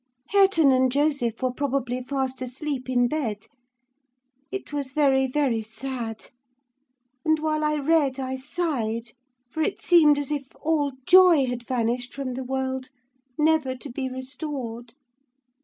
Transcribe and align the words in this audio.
Hareton 0.31 0.71
and 0.71 0.91
Joseph 0.91 1.43
were 1.43 1.53
probably 1.53 2.01
fast 2.01 2.41
asleep 2.41 2.89
in 2.89 3.07
bed. 3.07 3.45
It 4.51 4.73
was 4.73 4.93
very, 4.93 5.27
very 5.27 5.61
sad: 5.61 6.31
and 7.23 7.37
while 7.37 7.63
I 7.63 7.75
read 7.75 8.19
I 8.19 8.35
sighed, 8.37 9.11
for 9.47 9.61
it 9.61 9.79
seemed 9.79 10.17
as 10.17 10.31
if 10.31 10.55
all 10.59 10.93
joy 11.05 11.45
had 11.45 11.61
vanished 11.67 12.15
from 12.15 12.33
the 12.33 12.43
world, 12.43 12.89
never 13.37 13.75
to 13.75 13.89
be 13.91 14.09
restored. 14.09 14.95